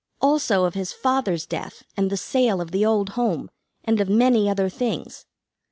Also 0.19 0.65
of 0.65 0.73
his 0.73 0.91
father's 0.93 1.45
death 1.45 1.83
and 1.95 2.09
the 2.09 2.17
sale 2.17 2.59
of 2.59 2.71
the 2.71 2.83
old 2.83 3.09
home, 3.09 3.51
and 3.83 4.01
of 4.01 4.09
many 4.09 4.49
other 4.49 4.67
things. 4.67 5.27